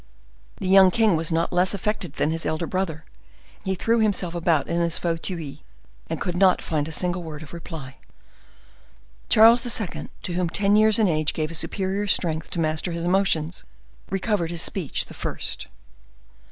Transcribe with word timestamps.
The 0.57 0.67
young 0.67 0.89
king 0.89 1.15
was 1.15 1.31
not 1.31 1.53
less 1.53 1.75
affected 1.75 2.13
than 2.13 2.31
his 2.31 2.43
elder 2.43 2.65
brother; 2.65 3.05
he 3.63 3.75
threw 3.75 3.99
himself 3.99 4.33
about 4.33 4.67
in 4.67 4.81
his 4.81 4.97
fauteuil, 4.97 5.57
and 6.09 6.19
could 6.19 6.35
not 6.35 6.59
find 6.59 6.87
a 6.87 6.91
single 6.91 7.21
word 7.21 7.43
of 7.43 7.53
reply. 7.53 7.97
Charles 9.29 9.63
II., 9.79 10.09
to 10.23 10.33
whom 10.33 10.49
ten 10.49 10.75
years 10.75 10.97
in 10.97 11.07
age 11.07 11.35
gave 11.35 11.51
a 11.51 11.53
superior 11.53 12.07
strength 12.07 12.49
to 12.49 12.59
master 12.59 12.91
his 12.93 13.05
emotions, 13.05 13.63
recovered 14.09 14.49
his 14.49 14.63
speech 14.63 15.05
the 15.05 15.13
first. 15.13 15.67